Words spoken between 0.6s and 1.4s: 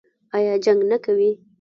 جنګ نه کوي؟